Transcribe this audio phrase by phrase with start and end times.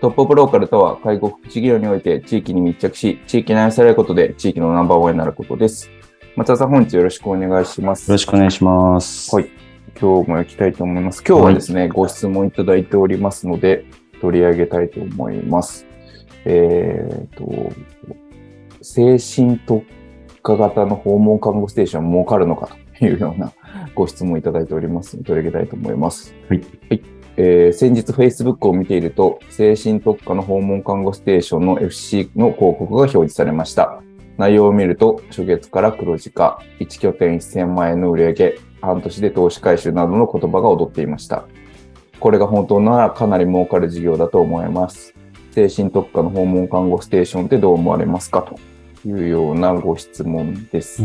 [0.00, 5.90] トップオブローカルとは介護福祉事業において地域に密着し、地域に愛されることで地域のナンバーワンになることです。
[6.36, 8.08] 松田さん、本日よろしくお願いします。
[8.08, 9.34] よろしくお願いします。
[9.34, 9.50] はい。
[10.00, 11.22] 今日も行きたいと思います。
[11.22, 13.84] 今日はですね、ご質問いただいておりますので、
[14.22, 15.86] 取り上げたいと思います。
[16.46, 17.70] えっ、と、
[18.80, 19.84] 精神特
[20.42, 23.52] 化型の訪問看護ステーション儲かるのかというような
[23.94, 26.34] ご質問いただいておりますので、取り上げたいと思います。
[26.48, 26.60] はい。
[26.88, 27.19] はい。
[27.36, 34.02] えー先日 Facebook を見ていると、精神特化の訪問看護ステーションの FC の広告が表示されました。
[34.36, 41.44] 内容を見ると、初月から黒字化、1拠点1000万円の売り上げ、半年で投資回収などの言葉が踊っていました。
[42.18, 45.14] これが本当ならかなり儲かる事業だと思います。
[45.52, 48.58] 精神特化の訪問看護ステーションってどう思われますかと
[49.06, 51.02] いうようなご質問です。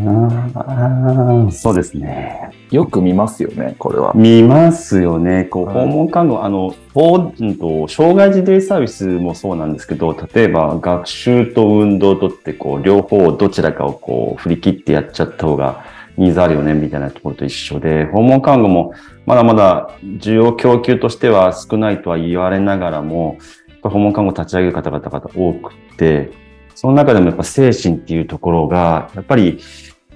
[0.53, 2.49] ああ、そうですね。
[2.71, 4.13] よく見ますよね、これは。
[4.15, 5.45] 見ますよね。
[5.45, 15.83] こう、はい訪問看護、あの、訪うんと、障害児デイサービスもそうなんですけど、例えば学習と運動とって、こう、両方どちらかをこう、振り切ってやっちゃった方が
[16.17, 18.93] ニーズあるよね、みたいなところと一緒で、訪問看護も
[19.25, 23.37] まだまだ需要供給としては少ないとは言われながらも、
[23.81, 26.31] 訪問看護を立ち上げる方々が多くて、
[26.75, 29.59] その中でもやっぱ精神っていうところが、やっぱり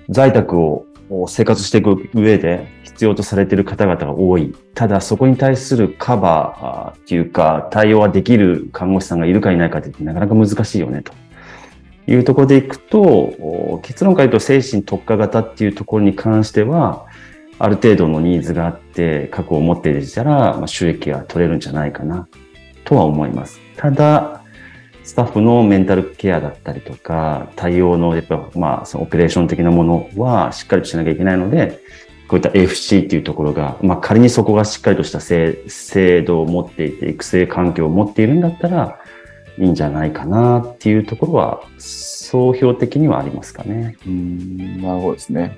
[0.10, 0.86] 在宅を
[1.28, 4.54] 生活していく上で必要とされている方々が多い。
[4.76, 11.14] ただそこに対するカバーっていうか対応はできる看護師さんがいるかいないかってなかなか難しいよねと
[12.12, 17.06] いうところでいくと、結論から言うと精神特化型っていうところに関しては、
[17.60, 22.28] ある程度のニーズがあって、確保を持っていたら、収益が取れるんじゃないかな
[22.84, 23.60] とは思います。
[23.78, 24.39] ただ、
[25.10, 31.80] スタッフのメンタルケアだったりとか、対応の、やっぱ、まあ、そのオペレーション的なものはしっかりとしなきゃいけないので、
[32.28, 39.00] こういった FC っていうところが、まあ、仮にそこがしっかりとした制制度を持っていて、育成環境を持っているんだったら、
[39.58, 43.98] いいんじゃないかなっていうところは、総評的にはありますかね。
[44.06, 45.58] うーん、なるほどですね。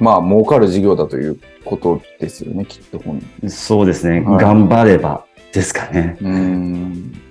[0.00, 4.18] まあ、儲かる事業だということですよね、きっと本そうですね。
[4.22, 6.16] はい頑張ればですかね。
[6.20, 7.24] うーん。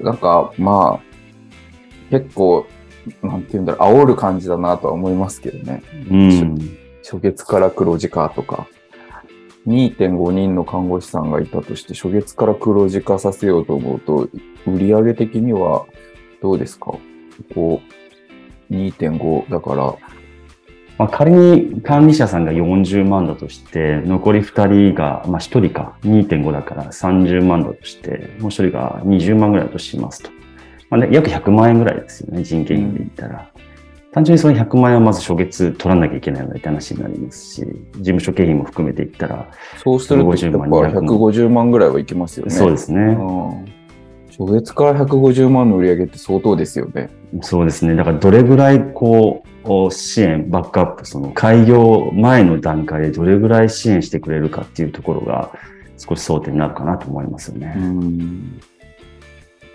[0.00, 1.14] なんか、まあ、
[2.10, 2.66] 結構、
[3.22, 5.82] なんて言うんだろう、煽る感じだなとは思いますけどね。
[6.10, 6.56] うん。
[7.02, 8.66] 初月から黒字化とか。
[9.66, 14.28] 2.5人の看護師さんがいたとして、初月から黒字化させようと思うと、
[14.66, 15.86] 売上的には
[16.42, 16.94] どうですか？
[17.54, 17.80] こ
[18.70, 19.96] う、2.5だから、
[20.96, 30.30] まあ、仮に管理者さんが40万だとして、残り2人が、まあ、1人か2.5だから30万だとして、もう1人が20万ぐらいだとしますと。
[30.90, 33.50] まあね、約100万円ぐらいですよね、人件費で言ったら。
[34.12, 37.66] 単純にその100万円はまず初月取らなきゃいけないのでって話になりますし、
[37.96, 39.50] 事務所経費も含めていったら、
[39.82, 42.52] そうすると、やっぱ150万150万ぐらいはいきますよね。
[42.52, 43.16] そうですね。
[44.38, 47.08] うん初月から150万の売り上げって相当ですよね。
[47.42, 47.94] そうですね。
[47.94, 55.52] だからどれぐらいこう、支援、バックアップ、その開業前の段階でどれぐらい支援してくれるかっていうところが
[55.96, 57.74] 少し争点になるかなと思いますよね。
[57.76, 58.60] うん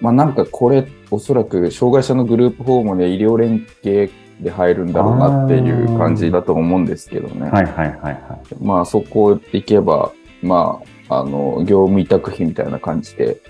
[0.02, 4.10] まあなんかこれ、おそらく障害者のグループホームで医療連携
[4.40, 7.50] で入るんだろうなっていう感じだと思うんですけどね。
[7.50, 8.64] はいはいはいはい。
[8.64, 13.42] まあそこ行けば、まあ、あの、業務委託費みたいな感じで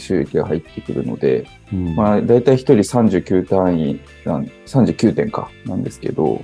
[0.00, 1.94] 収益が入ってくるので、うん。
[1.94, 6.42] まあ、だいたい1人39単位なん、39点か、なんですけど、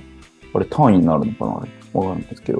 [0.53, 1.51] あれ単位になるのかな？
[1.61, 2.59] あれわかんないですけど。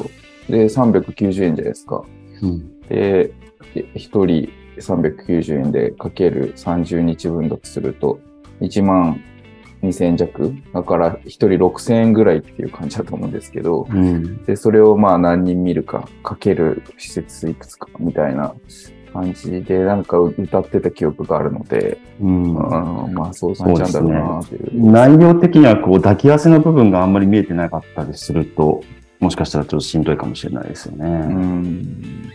[0.50, 2.04] で、390円じゃないですか。
[2.42, 2.80] うん。
[2.82, 3.32] で、
[3.74, 8.20] 1人390円でかける30日分だとすると、
[8.62, 9.22] 1万
[9.84, 10.54] 2000円弱。
[10.74, 14.44] だから1人6000円ぐらいっていう感じだと思うんですけど、うん。
[14.46, 18.56] で、それをまあ何人見るか、かける施設いくつかみたいな
[19.08, 24.92] 感じでなんか歌ってた記憶があるので、うんうん、まあそうなんだろうなっていう。
[24.92, 28.82] 内容的にはこう抱き合わせの部分があんまり見えてなかったりすると、
[29.20, 31.06] もしかしたらちょっとしんどいかもしれないですよね。
[31.06, 32.32] うん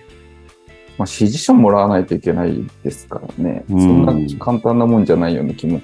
[0.98, 5.80] まあ、指示書もらわないといけないですからね、うんそんな簡単なもんじゃないような気も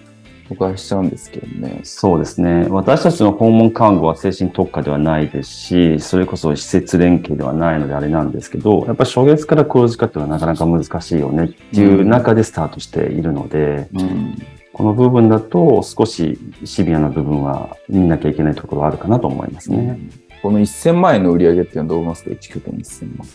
[0.48, 1.80] 僕はしちゃうんですけどね。
[1.84, 2.66] そうですね。
[2.70, 14.42] 私たちの訪問看護は精神特化ではないですし、それこそ施設連携ではないのであれなんですけど、やっぱり初月から黒字化っていうのはなかなか難しいよねっていう中でスタートしているので、うん
[14.78, 19.98] この部分だと少しシビアな部分は見なきゃいけないところはあるかなと思いますね。
[20.40, 23.28] この1000万円の売り上げっていうのはどう思いますか ?1 拠点1000万。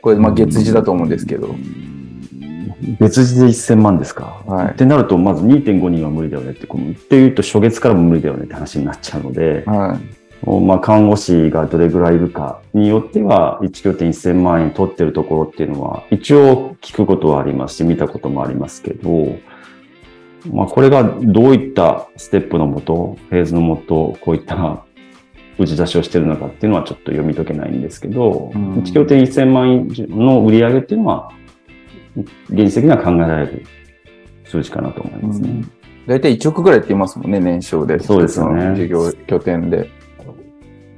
[0.00, 1.54] これ、まあ月次だと思うんですけど。
[2.98, 4.42] 別次で1000万ですか？
[4.46, 10.16] はいってなると、まず2.5人は無理だよねって、このっていうと初月からも無理だよねって話になっちゃうので、はい。
[10.46, 19.38] まあ、看護師がどれぐらいいるかによっては、1拠点1000万円取ってるところっていうのは、一応聞くことはありますし、見たこともありますけど、
[20.52, 24.84] まあ、これがどういったステップのもと、フェーズのもと、こういった
[25.58, 31.32] 打ち出しをしてるのかっていうのはちょっと読み解けないんですけど、うん1拠点1000万円の売り上げっていうのは、
[32.16, 33.64] 現実的には考えられる
[34.44, 35.64] 数字かなと思いますね。
[36.06, 37.98] 大体1億ぐらいって言いますもんね、年商で。
[37.98, 39.90] そうですよね事業拠点で。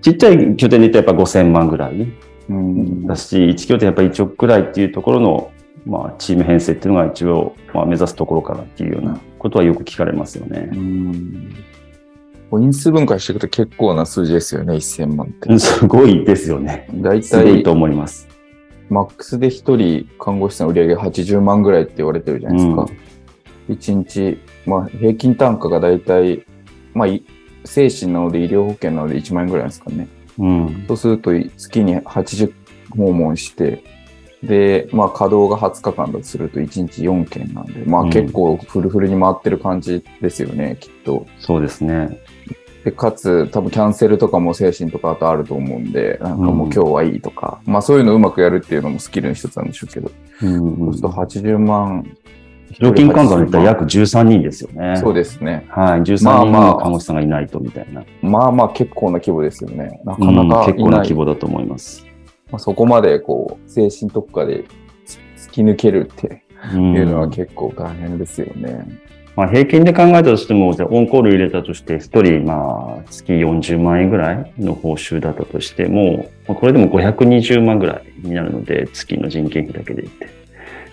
[0.01, 2.13] ちっちゃい拠点で言ったらやっぱ5000万ぐらい
[2.49, 5.53] うんだし、1拠点やっぱり1億ぐらいっていうところの、
[5.87, 10.71] まあ、チーム編成っていうのが一応、まあ、目指すところかなっていうようなことはよく聞かれますよね。
[10.73, 11.55] うん
[12.51, 15.59] 因数分解していくと結構な数字ですよね、1000万って。
[15.59, 16.89] すごいですよね。
[16.95, 18.27] 大体すごいと、思います。
[18.91, 22.87] マックスで1人看護師さん売り上げ80万ぐらいって言われてるじゃないですか。
[23.69, 26.45] 1日、まあ、平均単価が大体、
[26.95, 27.23] まあ、い
[27.65, 30.09] 精神なので医療保険なので1万円ぐらいですかね。
[30.39, 30.85] うん。
[30.89, 32.53] そうすると月に80
[32.97, 33.83] 訪問して、
[34.43, 41.27] で、まあ稼働が20日間だとすると1日4件なんで、まあうん結構フルフルに回ってる感じですよね、きっと。
[41.39, 42.21] そうですね。
[42.85, 50.11] で、かつ多分キャンセルとかも精神とかあとあると思うんで、なんかもううん今日はいいとか、まあそういうのうまくやるっていうのもスキルの一つなんでしょうけど、
[50.43, 52.17] うんそうすると80万。
[52.81, 54.97] 料金換算で言ったら約13人ですよね。
[54.99, 55.67] そうですね。
[55.71, 56.01] はい。
[56.03, 58.05] 13人の看護師さんがいないとみたいな。
[58.21, 60.01] まあまあ結構な規模ですよね。
[60.05, 60.99] なかうんなかい結構な。
[60.99, 62.05] 規模だと思います。
[62.51, 64.65] まあ、そこまでこう、精神特化で
[65.37, 66.43] 突き抜けるって
[66.75, 68.87] うんいうのは結構大変ですよね。
[69.39, 80.29] まあ、平均で考えたとしても、じゃあオンコール入れたとして、1人、まあ、月40万円ぐらいの報酬だったとしても、まあこれでも520万ぐらいになるので、月の人件費だけで言って。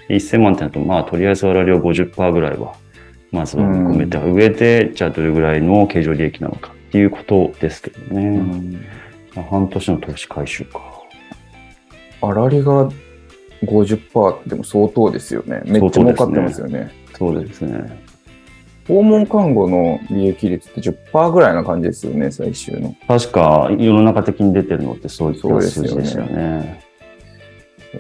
[0.10, 2.76] 1000万ってなると、まあ、とりあえず我々は50%ぐらいは、
[3.32, 8.44] まずは見込めた上で、じゃあどれぐらいの経常利益なのかっていうことですけどね。
[9.36, 10.80] まあ半年の投資回収か。
[12.22, 12.92] 粗利が
[13.64, 15.64] 50%ってでも相当ですよね。
[15.66, 16.92] めっちゃ儲かってますよね。
[17.16, 18.06] そうですね。
[18.88, 22.96] 訪問看護の利益率って10%ぐらいな感じですよね、最終の。
[23.08, 26.84] 確か、世の中的に出てるのってそういったそうですよね数字ですよね。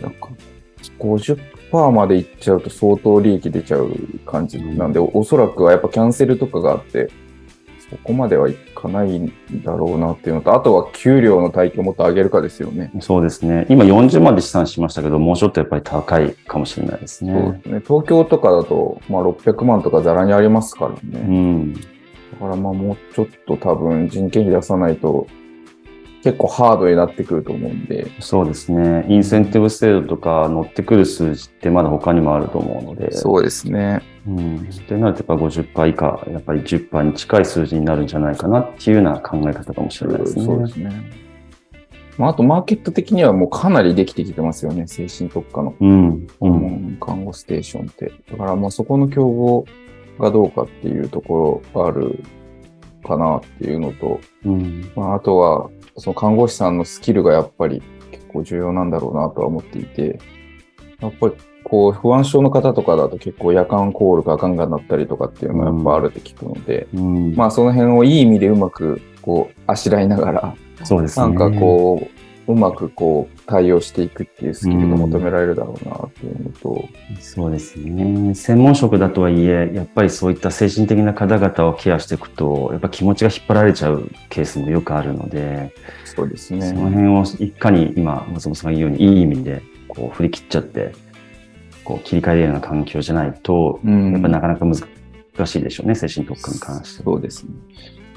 [0.01, 0.29] なんか
[0.99, 3.91] 50%までいっちゃうと相当利益出ちゃう
[4.25, 7.09] 感じなんで、おそらくはやっぱキャンセルとかがあって、
[7.89, 9.31] そこまではいかないん
[9.63, 12.91] だろうなっていうのと、あとは給料の体系をもっと上げるかですよね。
[12.99, 13.67] そうですね。
[13.69, 17.51] 今40まで試算しましたけど、もうちょっとやっぱり高いかもしれないですそうね。
[17.51, 21.19] ですね東京とかだと、まあ、600万とかざらにありますからうね。
[21.19, 21.73] ん。
[21.73, 21.79] だ
[22.39, 25.27] からまあもうちょっと多分人件費出さないと
[26.25, 29.05] 結構ハードになってくると思うんで、そうですね。
[29.07, 33.11] インセンティブ制度とか乗ってくる数字ってまだ他にもあると思うので。
[33.11, 34.01] そうですね。
[34.27, 34.57] うん。
[34.57, 40.45] ってなるとやっぱ50%以下、やっぱり10%に近い数字になるんじゃないかなっていうような考え方かもしれないですね。
[40.45, 40.89] そうですね。
[42.17, 46.09] まあ、あとマーケット的にはもうかなりできてきてますよね、精神特化のうん。
[46.09, 46.51] う訪ん。
[46.59, 48.11] 問看護ステーションって。
[48.31, 49.65] だからまあそこの競合
[50.17, 52.23] がどうかっていうところがある
[53.05, 54.91] かなっていうのと、うん。
[54.95, 60.19] まあ、あとはその看護師さんのスキルがやっぱり結構重要なんだろうなとは思っていて、
[60.99, 61.33] やっぱり
[61.63, 67.35] こう不安症の方とかだと結構夜間コールがガンガンなったりとかっていうのがやっぱあるって聞くので、うん。
[67.35, 71.25] まあその辺をいい意味でうまくこうあしらいながら、そうですね。
[71.25, 76.87] なんかこう、うまくこう対応していくっていうスキルが求められるだろうなっていうのと、
[77.19, 78.35] そうですね。
[78.35, 85.73] 専門職だとはいえ、やっぱりそういった精神的な方々をケアしていくと、やっぱ気持ちが引っ張られちゃうケースもよくあるので、
[86.03, 86.89] そうですそのね。
[86.89, 90.93] 辺をいかに今、松本さんが言うように、いい意味でこう振り切っちゃって、
[91.83, 94.75] こう切り替えるような環境じゃないと、うんやっぱなかなか難
[95.45, 97.05] しいでしょうね、精神特化に関しては。
[97.05, 97.49] そうですね。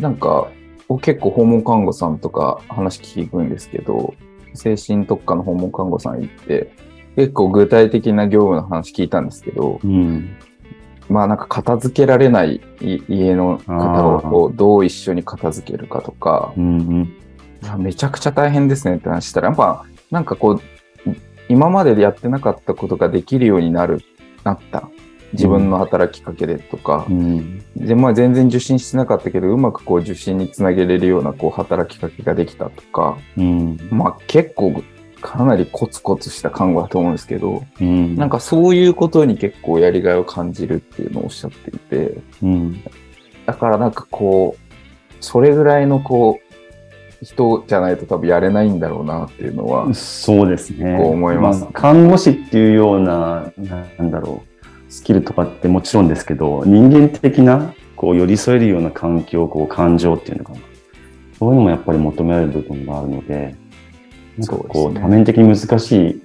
[0.01, 0.49] なんか、
[0.89, 4.15] 僕結構訪問看護さんとか話聞くんですけど、
[4.55, 6.73] 精神特化の訪問看護さん行って、
[7.15, 10.37] 結構具体的な業務の話聞いたんですけど、うん。
[11.09, 16.79] まあなんか片付けられないい家の方をどう一緒に片付けるかとか、うん
[17.75, 17.83] うん。
[17.83, 20.61] めちゃくちゃ大変ですねって話したら、やっぱなんかこう、
[21.51, 24.01] 今まででやってなかったことができるようになる、
[24.45, 24.89] なった。
[25.33, 27.63] 自分の働きかけでとかう、ん。
[27.77, 33.79] で、まあ全然受診してなかったけど、うまくこう受診につなげれるようなこう働きかけができたとか、うん。
[33.91, 34.83] まあ結構
[35.21, 38.17] かなりコツコツした看護だと思うんですけど、うん。
[38.17, 42.83] なんかそういうことに結構やりがいを感じるっていうのをおっしゃっていて、うん。
[43.47, 44.69] だからなんかこう、
[45.21, 46.49] それぐらいのこう、
[47.25, 50.97] 人じゃないと多分やれないんだろうなっていうのは、そうですね。
[50.97, 53.53] こう思いますあ看護師っていうような、
[53.99, 54.48] なんだろう、
[54.89, 60.59] スキルとかってもちろんですけど、人間的な、こう、寄り添えるような環境、こう、感情っていうのかな。
[61.39, 63.55] そういうのもやっぱり求められる部分があるので、
[64.39, 66.23] なんかこう、ね多面的に難しい、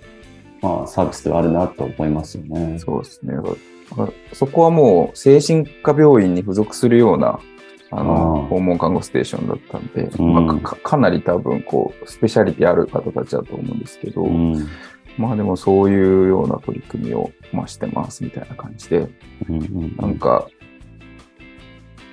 [0.62, 2.80] まあ、サービスではあるなと思いますよね。
[2.80, 3.34] そうですね。
[4.32, 7.40] そこはもう精神科病院に付属するような、
[7.92, 14.68] あの、訪問看護ステーションだったんで、うんまあかかなり多分こう、スペシャリティある方たちだと思うんですけど、うん。
[15.18, 19.08] まあでもそういうような取り組みを、まあ、してますみたいな感じで、
[19.50, 20.48] うんうんなんか、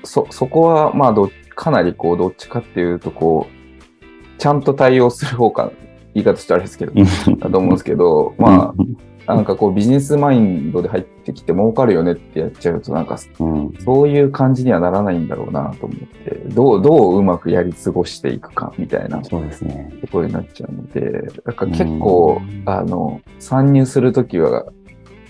[0.05, 5.71] そ、そこは、まあど、かなりこう、どっちかっていうと、こう、ちゃんと対応する方か、
[6.15, 6.93] 言い方してあれですけど、
[7.39, 8.85] だと思うんですけど、まあ、
[9.35, 19.93] なんかこう、ビジネスマインドで入ってきて儲かるよねってやっちゃうと、なんか、うん、そういう感じにはならないんだろうなと思って、どう、どううまくやり過ごしていくか、みたいなそうですね。
[20.01, 22.63] ところになっちゃうので、だから結構、うん。
[22.67, 24.67] あの、参入するときは、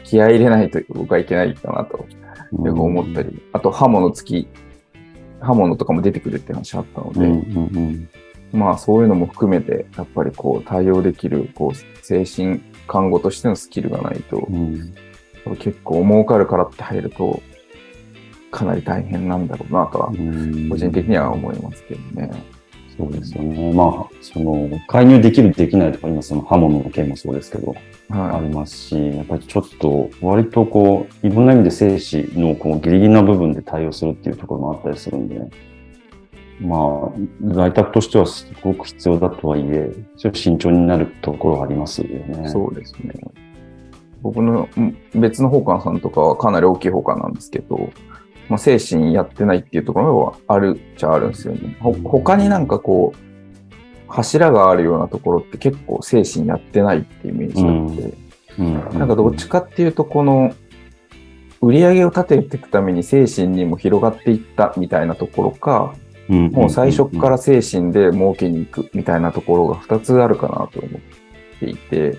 [0.04, 2.04] 気合い入れないと僕はいけないかなと
[2.64, 4.48] よく思ったり、あと刃物付き、
[5.40, 8.08] 刃物とかも出てくるって話あったので、うんうん
[8.52, 8.58] うん。
[8.58, 14.92] まあそういうのも含めて、やっぱりこう対応できる、こう精神看護としてのスキルがないと、うん
[15.58, 17.40] 結構儲かるからって入ると、
[18.50, 22.30] かなり大変なんだろうなとは、うん個人的には思いますけどね。
[22.98, 23.72] そうですよね。
[23.72, 27.74] まあ、その、介入できる、できないとか、今その刃物の件もそうですけど、
[28.10, 35.40] あはりますし、やっぱりちょっと、割とこう、いろんな意味で生死のこうギリギリな部分で対応するっていうところもあったりするんで、
[36.60, 42.46] まあ、在宅としてはすごく必要だとはいえ、ちょっと慎重になるところがありますよね。
[42.46, 42.48] い。
[42.48, 43.14] そうですね。
[44.22, 47.90] 僕のうん別の宝冠さんとかはかなり大きい宝冠なんですけど、
[48.50, 51.76] まあ、精神やってないっていうところはあるっちゃあるんですよね。
[51.80, 53.30] ほ他になんかこう、
[54.08, 58.14] 柱があるようなところって結構精神やってないっていうイメージがあって、
[58.58, 58.62] う
[58.96, 58.98] ん。
[58.98, 60.52] なんかどっちかっていうと、この、
[61.62, 65.99] 売り上げを立てていくために精神にも広がっていったみたいなところか、うん、
[66.30, 71.00] もう最初から精神で儲けに行くみたいなところが2つあるかなと思っ
[71.58, 72.16] ていて、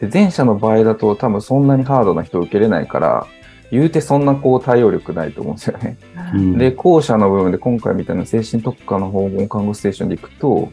[0.00, 3.26] で前者の場合だと多分そんなにハードな人を受けれないから、
[3.72, 5.96] 言うてそんなこう対応力ないと思うんですよね。
[6.34, 10.70] うん、で、後者の部分で今回みたいな精神特化の訪問看護ステーションで行くと、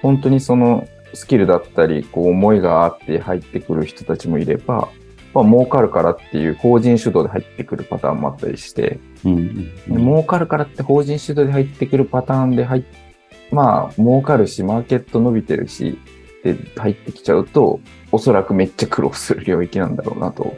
[0.00, 4.88] 本当にそのスキルだったり、こう思いがあって入ってくる人たちもいれば、
[5.34, 12.84] まあ儲かるからっていう法人主導で入ってくるパターンもあったりして、うんうんで儲かるからって法人主導で入ってくるパターンで入っ
[13.52, 15.98] まあ儲かるし、マーケット伸びてるし、
[16.44, 17.80] で入ってきちゃうと、
[18.12, 20.56] おそらくめっちゃ苦労する領域なんだろうなと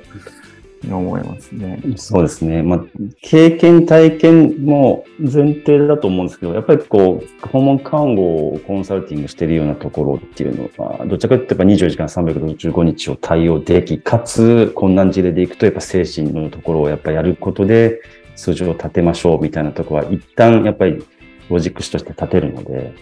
[0.90, 1.80] 思いますね。
[1.96, 2.62] そうですね。
[2.62, 2.84] まあ、
[3.20, 18.00] 経験、体験も前提だと思うんですけど、やっぱりこう、訪問看護をコンサルティングしているようなところっていうのは、どちらかというとやっぱ24時間365日を対応でき、かつ困難事例でいくと、やっぱ精神のところをやっぱやることで、
[18.34, 21.04] 数字を立てましょうみたいなところは、一旦やっぱり
[21.48, 22.92] ロジック視として立てるので、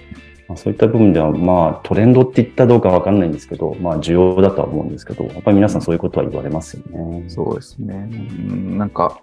[0.50, 7.24] まあ、そういった部分では、まあ、トレンドって言ったどうかわかんないんですけど、まあ、需要だとは思うんですけど、やっぱり皆さんそういうことは言われますよね。
[7.28, 8.10] そうですね。
[8.50, 9.20] うんなんか、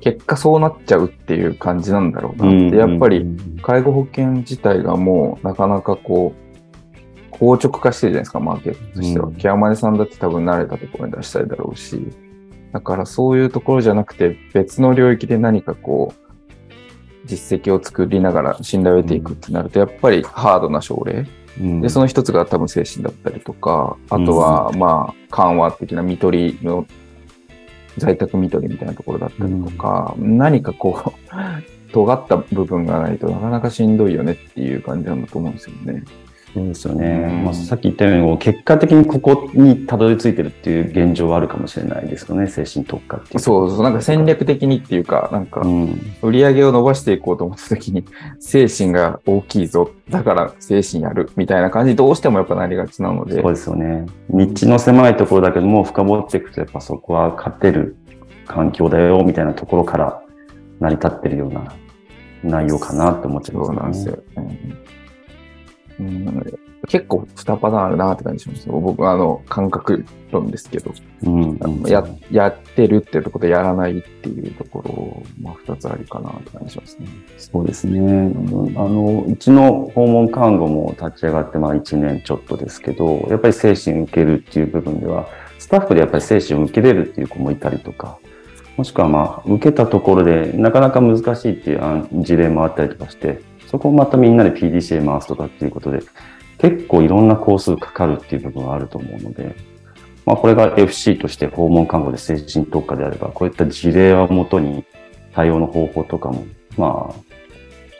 [0.00, 2.76] 結果そうなっちゃうっていう感じなんだろうなって。
[2.76, 3.24] やっぱり、
[3.62, 9.26] 介護保険自体がもうなかなかこう、硬直化してるじゃないですか、マーケットとしては。
[9.28, 12.04] うんケアマネさんだって多分慣れたところに出したいだろうし。
[12.72, 16.21] だからそういうところじゃなくて、別の領域で何かこう、
[17.32, 21.26] 実績を作りながら信頼を得ていくってなると、やっぱりハードな症例。
[21.60, 26.86] うんで、その一つが多分精神だったりとか、あとは、まあ、緩和的な見取りの、
[27.98, 36.04] 在宅見取りみたいなところだったりとか、何かこう、尖った部分がないとなかなかしんどいよねっていう感じなんだと思うんですよね。
[36.54, 37.06] そうですよね。
[37.06, 43.40] うんまあ、さっき言ったように、結果的にここにたどり着いてるっていう現状はあるかもしれないですよね、精神特化っていう。
[43.40, 46.00] そうそう、なんか戦略的にっていうか、なんかうん。
[46.20, 48.04] 売り上げを伸ばしていこうと思った時に、
[48.38, 54.06] 精神が大きいぞ、だから精神やるみたいな感じ、どうしてもやっぱなりがちなので、そうですよね。
[54.30, 57.96] 道の狭いところだけども、深掘っていくと、やっぱそこは勝てる
[58.46, 60.20] 環境だよ、みたいなところから
[60.80, 61.72] 成り立ってるような
[62.44, 63.82] 内容かなって思っちゃいますそうね。
[63.82, 64.18] なんですよ、
[66.08, 70.92] うんうん結構2パターンあるなって感じします僕はあの感覚論ですけど、
[71.22, 71.52] うん。
[71.52, 77.06] うんややってるっていうところとやらないっていうところ、まあ、2つありかなって感じしますね。
[77.38, 78.00] そうですね。
[78.00, 85.28] あの、うちの訪問看護も立ち上がってまあ1年ちょっとですけど、やっぱり精神受けるっていう部分では、
[85.58, 88.18] スタッフでやっぱり精神を受けれるっていう子もいたりとか、
[88.76, 93.40] もしくはまあ、受けたところでなかなか難しいっていう案事例もあったりとかして、
[93.72, 96.00] そこをまたみんなで PDCA 回すとかっていうことで、
[96.58, 99.56] 結構いろんな工数かかるっていう部分があると思うので、
[100.26, 104.84] まあこれが FC として訪問看護で精神特化であれば、こういった事例をもとに
[105.34, 106.44] 対応の方法とかも、
[106.76, 107.12] まあ、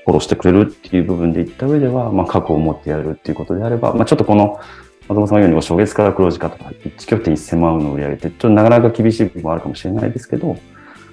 [0.04, 4.60] フォローしてくれるっていう部分で言った上では、まあ、覚悟を持ってやるっていうことであれば、まあ、ちょっとこの、
[5.08, 10.56] 松本さんのように、初月から黒字化とか、1拠点1000万の売り上げって、ちょっとなかなか厳しい部分もあるかもしれないですけど、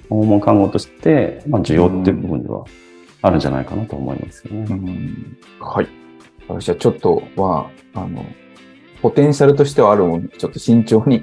[0.08, 2.64] 訪問看護として、まあ、需要っていう部分では
[3.22, 4.66] あるんじゃないかなと思いますよね。
[4.70, 5.88] うんはい。
[6.48, 8.24] 私はちょっとは、あの、
[9.02, 11.20] ポテンシャルとしてはあるもんで、ちょっと慎重に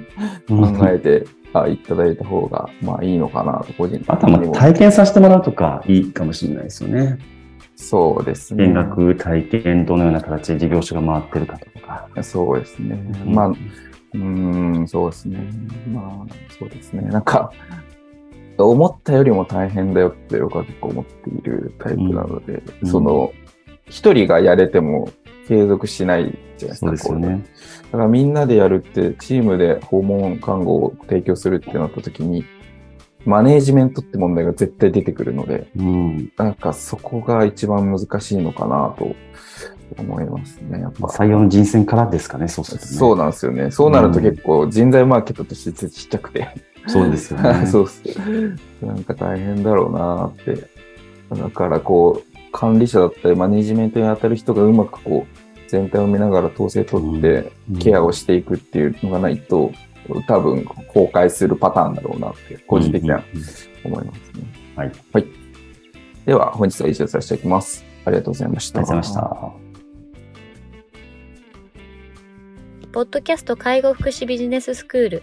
[0.48, 7.18] 考えて、あいただいた方が、まあいいのかなと、個人的あとはまあ体験させてもらうとかいいかもしれないですよね。
[7.76, 8.66] そうですね。
[8.66, 12.08] 見学、体験、どのような形で事業所が回ってるかとか。
[12.22, 12.98] そうですね。
[13.24, 15.48] うんまあ、うーん、そうですね。
[15.92, 17.02] まあ、そうですね。
[17.02, 17.52] なんか、
[18.66, 23.32] 思ったよりも大変だよって僕は結構思っているタイプなので、うんその、
[23.86, 25.10] 一人がやれても
[25.46, 26.96] 継続しないじゃないですか。
[26.96, 27.44] すよね。
[27.90, 32.44] だからみんなでやるって、チームで訪問看護を提供するってなった時に、
[33.24, 36.32] マネージメントって問題が絶対出てくるので、うん。
[36.36, 39.14] なんかそこが一番難しいのかなと
[39.98, 40.80] 思いますね。
[40.80, 41.00] やっぱ。
[41.00, 42.92] まあ採用の人選からですかね、そうするとね。
[42.92, 43.70] そうなんですよね。
[43.70, 46.48] そうなると結構人材マーケットとしてちっちゃくて、
[46.88, 47.66] そうですよね。
[47.68, 48.02] そうっす。
[48.82, 50.66] なんか大変だろうなって。
[51.30, 59.70] だからこう、管理者だったりマネジメントに当たる人がうまくこう、全体を見ながら統制取って、ケアをしていくっていうのがないと、
[60.26, 63.48] 多分崩壊するパターンだろうなって、個人的にはうんうんうん
[63.84, 64.44] 思いますね。
[64.76, 64.92] はい。
[65.12, 65.26] はい。
[66.26, 67.84] では、本日は以上とさせていただきます。
[68.04, 68.80] ありがとうございました。
[68.80, 69.68] ありがとうございました。
[72.92, 75.22] ポッドキャスト介護福祉ビジネススクール